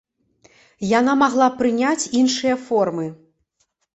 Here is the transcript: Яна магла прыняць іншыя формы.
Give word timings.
Яна 0.99 1.13
магла 1.23 1.47
прыняць 1.59 2.09
іншыя 2.21 2.55
формы. 2.69 3.05